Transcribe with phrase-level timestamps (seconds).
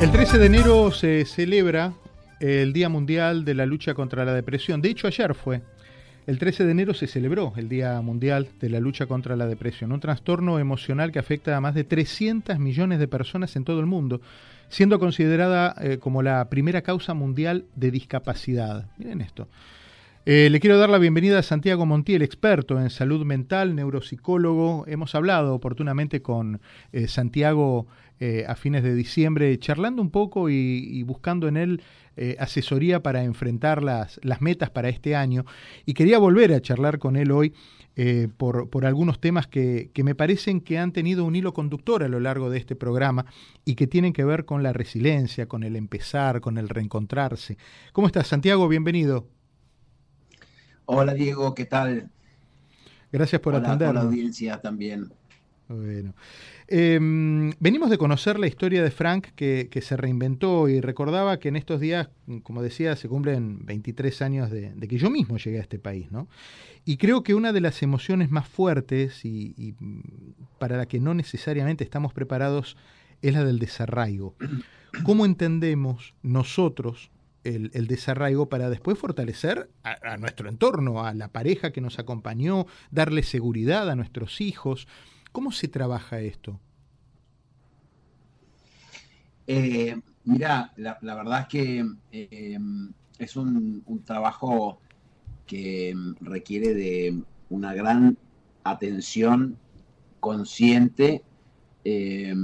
[0.00, 1.92] El 13 de enero se celebra
[2.40, 4.80] el Día Mundial de la Lucha contra la Depresión.
[4.80, 5.60] De hecho, ayer fue.
[6.26, 9.92] El 13 de enero se celebró el Día Mundial de la Lucha contra la Depresión,
[9.92, 13.84] un trastorno emocional que afecta a más de 300 millones de personas en todo el
[13.84, 14.22] mundo,
[14.70, 18.86] siendo considerada eh, como la primera causa mundial de discapacidad.
[18.96, 19.48] Miren esto.
[20.26, 24.84] Eh, le quiero dar la bienvenida a Santiago Montiel, experto en salud mental, neuropsicólogo.
[24.86, 26.60] Hemos hablado oportunamente con
[26.92, 27.86] eh, Santiago
[28.22, 31.82] eh, a fines de diciembre, charlando un poco y, buscando en él
[32.18, 35.46] eh, asesoría para enfrentar las, las, metas para este año.
[35.86, 37.54] Y quería volver a charlar con él hoy
[37.96, 42.02] eh, por, por, algunos temas que, que, me parecen que han tenido un hilo conductor
[42.02, 43.24] a lo largo de este programa
[43.64, 47.56] y que tienen que ver con la resiliencia, con el empezar, con el reencontrarse.
[47.94, 48.68] ¿Cómo estás, Santiago?
[48.68, 49.26] Bienvenido.
[50.84, 52.10] Hola, Diego, ¿qué tal?
[53.10, 53.88] Gracias por atender.
[53.88, 55.10] Hola, audiencia también.
[55.70, 56.14] Bueno.
[56.66, 61.56] Em, venimos de conocer la historia de Frank que, se reinventó y recordaba que en
[61.56, 62.08] estos días,
[62.42, 66.28] como decía, se cumplen 23 años de, que yo mismo llegué a este país, ¿no?
[66.84, 69.74] Y creo que una de las emociones más fuertes y,
[70.58, 72.76] para la que no necesariamente estamos preparados
[73.22, 74.34] es la del desarraigo.
[75.04, 77.12] ¿Cómo entendemos nosotros
[77.44, 83.22] el, desarraigo para después fortalecer a, nuestro entorno, a la pareja que nos acompañó, darle
[83.22, 84.88] seguridad a nuestros hijos?
[85.32, 86.58] ¿Cómo se trabaja esto?
[89.46, 91.84] Eh, mira, la, verdad es que
[93.18, 94.80] es un, trabajo
[95.46, 98.16] que requiere de una gran
[98.64, 99.56] atención
[100.20, 101.22] consciente
[101.84, 102.34] eh,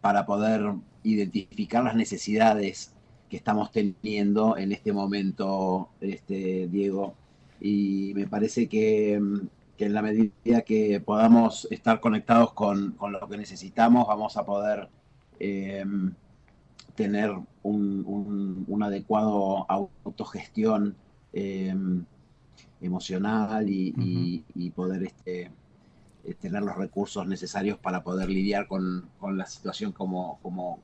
[0.00, 2.94] para poder identificar las necesidades
[3.28, 7.14] que estamos teniendo en este momento, este, Diego.
[7.60, 9.20] Y me parece que
[9.76, 14.88] que en la medida que podamos estar conectados con, lo que necesitamos, vamos a poder
[15.40, 15.84] eh,
[16.94, 20.96] tener un, un, adecuado autogestión
[21.32, 21.74] eh,
[22.80, 25.50] emocional y, poder este,
[26.24, 30.78] eh, tener los recursos necesarios para poder lidiar con, la situación como, como,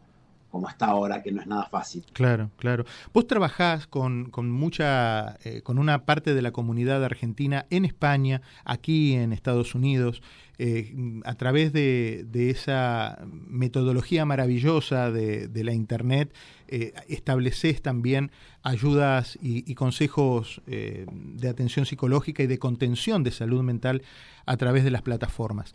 [0.51, 2.05] como está ahora, que no es nada fácil.
[2.13, 2.85] Claro, claro.
[3.15, 9.15] Vos trabajás con, mucha, eh, con una parte de la comunidad argentina en España, aquí
[9.15, 10.23] en Estados Unidos,
[10.59, 10.95] eh,
[11.25, 13.19] a través de, esa
[13.49, 16.35] metodología maravillosa de, la Internet,
[16.69, 18.31] eh, estableces también
[18.63, 24.03] ayudas y, consejos de atención psicológica y de contención de salud mental
[24.45, 25.75] a través de las plataformas.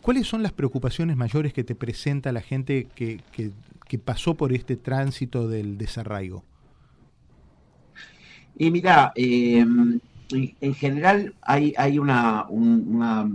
[0.00, 3.20] ¿Cuáles son las preocupaciones mayores que te presenta la gente que
[3.88, 6.44] que pasó por este tránsito del desarraigo?
[8.56, 10.00] Y mira, em,
[10.30, 12.46] en, general hay, hay una,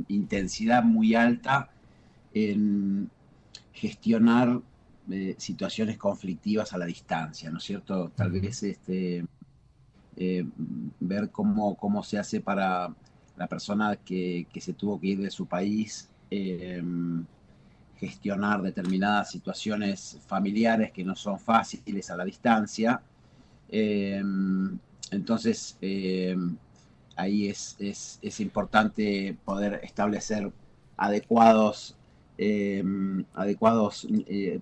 [0.08, 1.70] intensidad muy alta
[2.34, 3.10] en
[3.72, 4.62] gestionar
[5.10, 8.10] eh, situaciones conflictivas a la distancia, ¿no es cierto?
[8.16, 9.26] Tal vez este,
[10.18, 10.46] eh,
[11.00, 12.94] ver cómo, cómo se hace para
[13.38, 16.10] la persona que, que, se tuvo que ir de su país
[18.08, 23.02] gestionar determinadas situaciones familiares que no son fáciles a la distancia.
[23.70, 24.78] Em,
[25.12, 26.58] entonces, em,
[27.16, 30.52] ahí es, es, importante poder establecer
[30.98, 31.96] adecuados,
[32.38, 34.60] em, adecuados eh,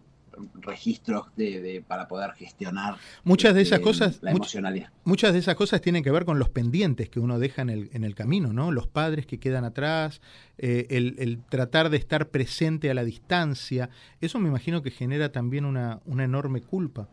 [0.61, 4.89] registros de, para poder gestionar muchas de esas este, cosas la emocionalidad.
[5.03, 7.89] Muchas de esas cosas tienen que ver con los pendientes que uno deja en el,
[7.93, 8.71] en el camino, ¿no?
[8.71, 10.21] Los padres que quedan atrás,
[10.57, 15.65] eh, el, tratar de estar presente a la distancia, eso me imagino que genera también
[15.65, 17.07] una, una enorme culpa.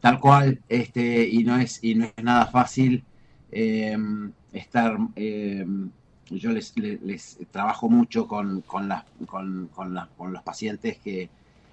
[0.00, 3.04] Tal cual, este, y no es, y no es nada fácil
[3.50, 5.90] em, estar em,
[6.30, 8.92] yo les, trabajo mucho con, con,
[9.26, 11.30] con, con, los pacientes que,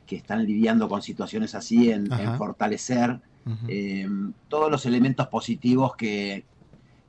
[0.09, 3.19] están lidiando con situaciones así, en, fortalecer
[3.67, 4.07] eh,
[4.47, 6.45] todos los elementos positivos que,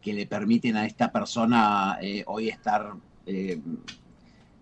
[0.05, 2.93] le permiten a esta persona eh, hoy estar
[3.27, 3.59] eh,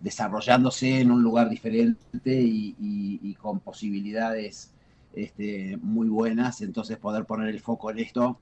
[0.01, 4.73] desarrollándose en un lugar diferente y, con posibilidades
[5.15, 8.39] este, muy buenas, entonces poder poner el foco en esto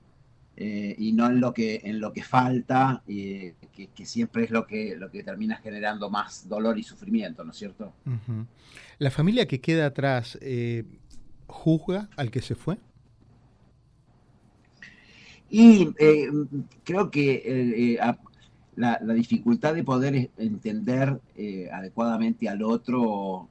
[0.63, 3.55] eh, y no en lo que, en lo que falta, que,
[4.03, 7.93] siempre es lo que, lo que termina generando más dolor y sufrimiento, ¿no es cierto?
[8.99, 10.83] ¿La familia que queda atrás eh,
[11.47, 12.77] juzga al que se fue?
[15.49, 16.29] Y eh,
[16.83, 17.97] creo que
[18.75, 21.19] la, dificultad de poder entender
[21.73, 23.49] adecuadamente al otro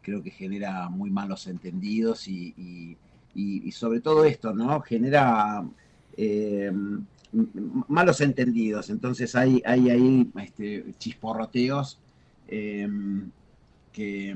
[0.00, 2.96] creo que genera muy malos entendidos y,
[3.34, 4.80] y sobre todo esto, ¿no?
[4.80, 5.62] Genera
[6.16, 6.72] eh,
[7.88, 8.90] malos entendidos.
[8.90, 11.98] Entonces hay, hay ahí este, chisporroteos
[12.48, 12.88] eh,
[13.92, 14.34] que,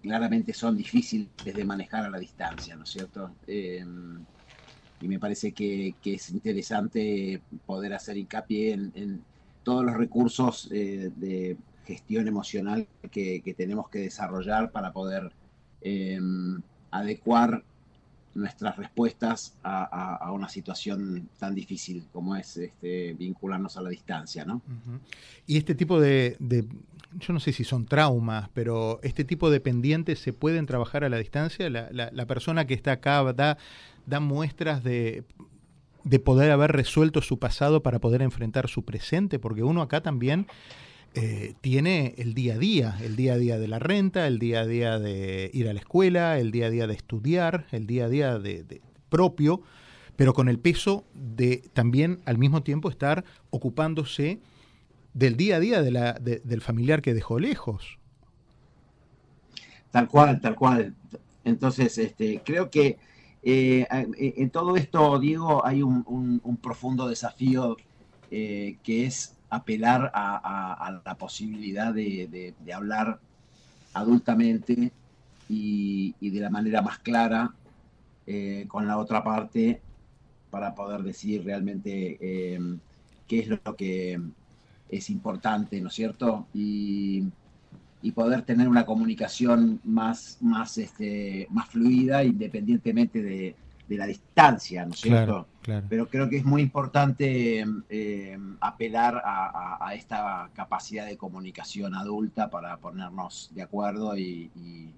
[0.00, 3.32] claramente son difíciles de manejar a la distancia, ¿no es cierto?
[3.46, 4.18] Em,
[5.00, 9.22] y me parece que, es interesante poder hacer hincapié en,
[9.62, 15.30] todos los recursos eh, de gestión emocional que, tenemos que desarrollar para poder
[16.90, 17.62] adecuar
[18.34, 24.62] nuestras respuestas a, una situación tan difícil como es este, vincularnos a la distancia, ¿no?
[25.46, 26.36] Y este tipo de,
[27.18, 31.08] yo no sé si son traumas, pero este tipo de pendientes se pueden trabajar a
[31.08, 31.68] la distancia.
[31.68, 33.58] La, persona que está acá da,
[34.06, 35.24] da muestras de,
[36.04, 40.46] de poder haber resuelto su pasado para poder enfrentar su presente, porque uno acá también
[41.14, 44.60] eh, tiene el día a día, el día a día de la renta, el día
[44.60, 48.04] a día de ir a la escuela, el día a día de estudiar, el día
[48.04, 49.60] a día de, propio,
[50.14, 54.38] pero con el peso de también al mismo tiempo estar ocupándose
[55.12, 57.98] del día a día del familiar que dejó lejos.
[59.90, 60.94] Tal cual, tal cual.
[61.44, 62.98] Entonces, este, creo que
[63.42, 67.76] eh, en todo esto, Diego, hay un, profundo desafío
[68.30, 73.20] eh, que es apelar a, la posibilidad de, hablar
[73.92, 74.92] adultamente
[75.48, 77.52] y, de la manera más clara
[78.26, 79.80] eh, con la otra parte
[80.50, 82.78] para poder decir realmente em,
[83.26, 84.20] qué es lo que
[84.88, 86.46] es importante, ¿no es cierto?
[86.54, 87.28] Y,
[88.14, 93.54] poder tener una comunicación más, más, este, más fluida independientemente de,
[93.90, 95.48] de la distancia, ¿no es cierto?
[95.88, 102.76] Pero creo que es muy importante eh, apelar a, esta capacidad de comunicación adulta para
[102.76, 104.94] ponernos de acuerdo y,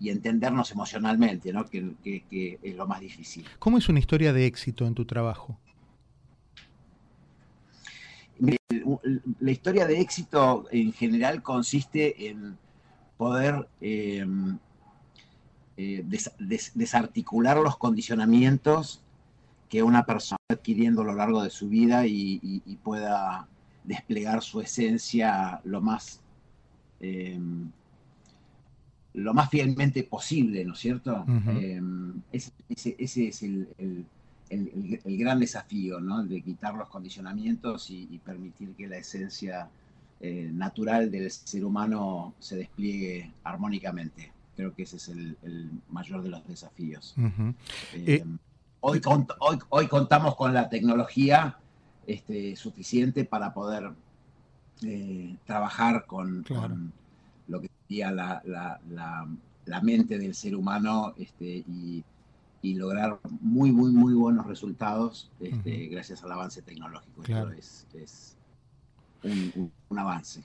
[0.00, 1.66] entendernos emocionalmente, ¿no?
[1.66, 3.46] Que, que, es lo más difícil.
[3.60, 5.56] ¿Cómo es una historia de éxito en tu trabajo?
[9.38, 12.58] La historia de éxito en general consiste en
[13.16, 14.26] poder eh,
[15.76, 16.04] eh,
[16.74, 19.02] desarticular los condicionamientos
[19.70, 23.46] que una persona adquiriendo a lo largo de su vida y, pueda
[23.84, 26.20] desplegar su esencia lo más,
[26.98, 27.70] em,
[29.14, 31.24] lo más fielmente posible, ¿no es cierto?
[31.46, 32.52] Em, ese,
[32.98, 34.06] es el,
[35.04, 36.24] gran desafío, ¿no?
[36.24, 39.70] De quitar los condicionamientos y, permitir que la esencia
[40.20, 44.32] eh, natural del ser humano se despliegue armónicamente.
[44.56, 47.14] Creo que ese es el, mayor de los desafíos.
[47.94, 48.24] Eh, eh,
[48.80, 49.00] hoy,
[49.38, 51.58] hoy, hoy, contamos con la tecnología
[52.06, 53.92] este, suficiente para poder
[54.82, 56.44] eh, trabajar con,
[57.48, 62.04] lo que sería la, la, mente del ser humano este, y,
[62.62, 67.22] lograr muy, muy, muy buenos resultados este, gracias al avance tecnológico.
[67.94, 68.36] es,
[69.22, 70.42] un avance.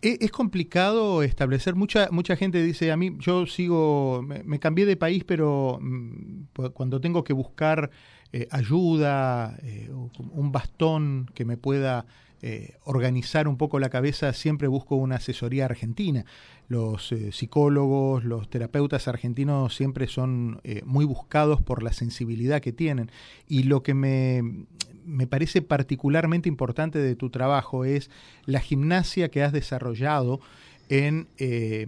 [0.00, 4.96] E, es complicado establecer, mucha, mucha gente dice a mí, yo sigo, me, cambié de
[4.96, 7.90] país, pero mm, cuando tengo que buscar
[8.32, 12.06] eh, ayuda, eh, un bastón que me pueda
[12.42, 16.24] eh, organizar un poco la cabeza, siempre busco una asesoría argentina.
[16.68, 23.10] Los psicólogos, los terapeutas argentinos siempre son muy buscados por la sensibilidad que tienen.
[23.46, 24.66] Y lo que me,
[25.08, 28.10] me parece particularmente importante de tu trabajo es
[28.44, 30.40] la gimnasia que has desarrollado
[30.88, 31.86] en, eh,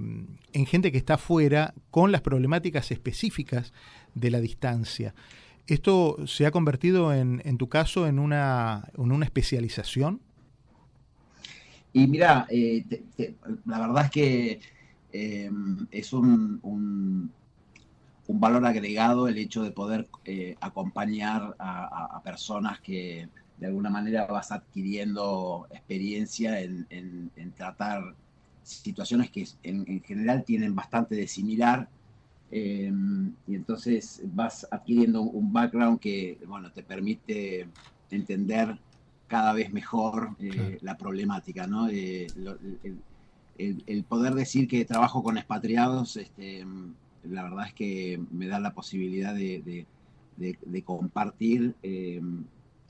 [0.52, 3.72] en gente que está fuera con las problemáticas específicas
[4.14, 5.14] de la distancia.
[5.66, 10.20] ¿Esto se ha convertido en, en tu caso en una, en una especialización?
[11.92, 12.85] Y mira, eh,
[13.66, 14.61] la verdad es que
[15.12, 15.50] eh,
[15.90, 16.61] es un,
[18.30, 23.28] un valor agregado el hecho de poder eh, acompañar a, personas que
[23.59, 26.87] de alguna manera vas adquiriendo experiencia en,
[27.56, 28.14] tratar
[28.62, 31.88] situaciones que en, general tienen bastante de similar
[32.52, 32.87] y
[33.54, 37.66] entonces vas adquiriendo un background que bueno te permite
[38.11, 38.78] entender
[39.30, 41.87] cada vez mejor eh, la problemática ¿no?
[41.87, 42.34] el,
[44.08, 46.66] poder decir que trabajo con expatriados este,
[47.22, 49.87] la verdad es que me da la posibilidad de,
[50.84, 52.20] compartir eh,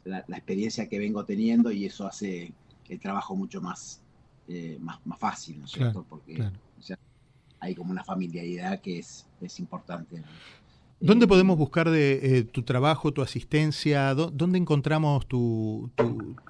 [0.05, 2.55] la, experiencia que vengo teniendo y eso hace
[2.89, 4.01] el trabajo mucho más,
[4.49, 6.07] eh, más, fácil, ¿no es cierto?
[6.09, 6.43] Porque
[7.61, 10.23] hay como una familiaridad que es, es importante.
[11.03, 14.15] ¿Dónde podemos buscar de eh, tu trabajo, tu asistencia?
[14.15, 15.91] ¿Dónde encontramos tu,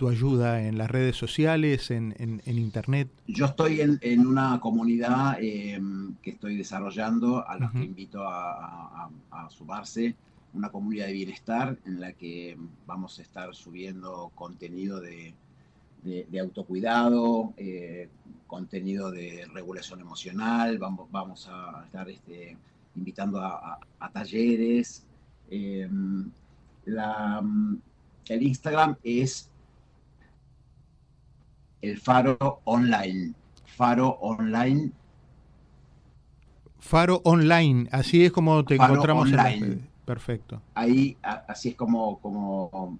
[0.08, 0.66] ayuda?
[0.66, 1.92] ¿En las redes sociales?
[1.92, 3.08] ¿En, Internet?
[3.28, 9.08] Yo estoy en, una comunidad em, que estoy desarrollando, a los que invito a,
[9.50, 10.16] sumarse,
[10.52, 15.32] una comunidad de bienestar en la que vamos a estar subiendo contenido de,
[16.02, 18.08] de, autocuidado, eh,
[18.48, 22.56] contenido de regulación emocional, vamos, vamos a estar este,
[22.94, 23.78] invitando a,
[24.12, 25.06] talleres.
[25.50, 26.30] Em,
[26.86, 29.50] el Instagram es
[31.82, 33.34] el Faro Online.
[33.64, 34.92] Faro Online.
[36.78, 39.80] Faro Online, así es como te encontramos online.
[40.04, 40.62] Perfecto.
[40.74, 42.98] Ahí, así es como, como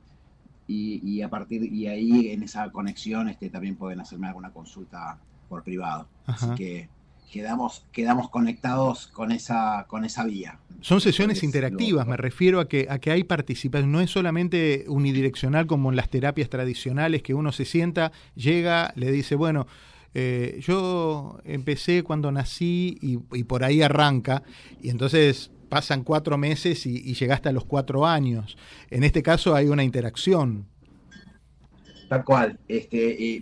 [0.67, 5.19] y, a partir y ahí en esa conexión este, también pueden hacerme alguna consulta
[5.49, 6.07] por privado.
[6.27, 6.89] Así que
[7.31, 10.59] quedamos, quedamos conectados con esa, con esa vía.
[10.81, 15.67] Son sesiones interactivas, me refiero a que, a que hay participación, no es solamente unidireccional
[15.67, 19.67] como en las terapias tradicionales, que uno se sienta, llega, le dice, bueno,
[20.15, 24.43] eh, yo empecé cuando nací y, y, por ahí arranca,
[24.83, 28.59] y entonces pasan cuatro meses y, llegaste a los cuatro años.
[28.91, 30.67] En este caso hay una interacción.
[32.11, 32.59] Tal cual.
[32.69, 33.41] Este,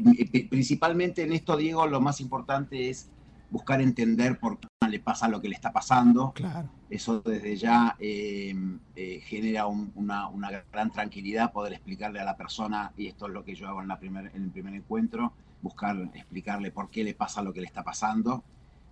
[0.48, 3.08] principalmente en esto, Diego, lo más importante es
[3.50, 6.32] buscar entender por qué le pasa lo que le está pasando.
[6.34, 6.68] Claro.
[6.90, 10.30] Eso desde ya em, eh, genera una,
[10.72, 13.88] gran tranquilidad poder explicarle a la persona, y esto es lo que yo hago en,
[13.88, 17.66] la primer, en el primer encuentro, buscar explicarle por qué le pasa lo que le
[17.66, 18.42] está pasando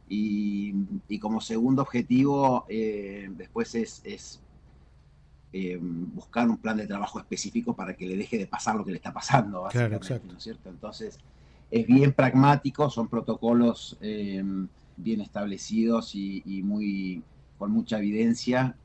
[0.08, 4.40] y, como segundo objetivo, eh, después es,
[5.52, 8.92] eh, buscar un plan de trabajo específico para que le deje de pasar lo que
[8.92, 10.68] le está pasando, básicamente, ¿no es cierto?
[10.68, 11.18] Entonces,
[11.70, 14.42] es bien pragmático, son protocolos eh,
[14.96, 17.22] bien establecidos y, muy
[17.58, 18.76] con mucha evidencia,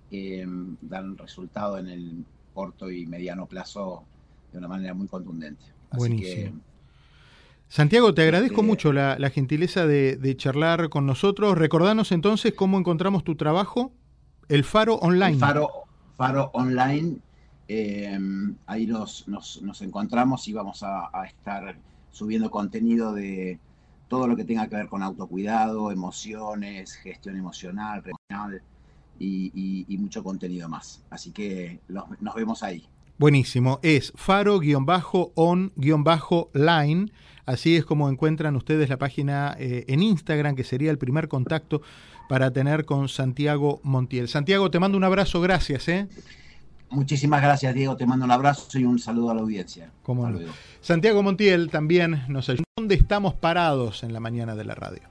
[0.81, 4.03] dan resultado en el corto y mediano plazo
[4.51, 5.63] de una manera muy contundente.
[5.89, 6.53] Así que
[7.71, 11.57] Santiago, te agradezco este, mucho la, gentileza de, charlar con nosotros.
[11.57, 13.93] Recordanos entonces cómo encontramos tu trabajo,
[14.49, 15.37] el Faro Online.
[15.37, 15.69] Faro,
[16.17, 17.15] Faro Online,
[17.69, 19.25] em, ahí nos,
[19.79, 21.77] encontramos y vamos a, estar
[22.11, 23.59] subiendo contenido de
[24.07, 28.61] todo lo que tenga que ver con autocuidado, emociones, gestión emocional, regional
[29.17, 31.03] y, mucho contenido más.
[31.09, 32.85] Así que nos vemos ahí.
[33.17, 34.71] Buenísimo, es faro-on-line
[37.45, 41.81] Así es como encuentran ustedes la página eh, en Instagram, que sería el primer contacto
[42.29, 44.27] para tener con Santiago Montiel.
[44.27, 45.87] Santiago, te mando un abrazo, gracias.
[45.89, 46.07] ¿eh?
[46.91, 47.95] Muchísimas gracias, Diego.
[47.95, 49.89] Te mando un abrazo y un saludo a la audiencia.
[50.81, 52.65] Santiago Montiel también nos ayuda.
[52.77, 55.01] ¿Dónde estamos parados en la mañana de la radio?